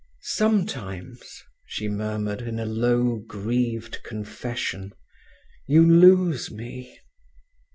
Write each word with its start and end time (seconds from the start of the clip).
"Sometimes," 0.23 1.43
she 1.63 1.87
murmured, 1.87 2.41
in 2.41 2.57
a 2.57 2.65
low, 2.65 3.17
grieved 3.17 4.01
confession, 4.01 4.93
"you 5.67 5.87
lose 5.87 6.49
me." 6.49 6.97